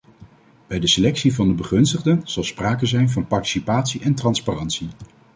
Bij 0.67 0.79
de 0.79 0.87
selectie 0.87 1.33
van 1.33 1.47
de 1.47 1.53
begunstigden 1.53 2.21
zal 2.23 2.43
sprake 2.43 2.85
zijn 2.85 3.09
van 3.09 3.27
participatie 3.27 4.01
en 4.01 4.15
transparantie. 4.15 4.87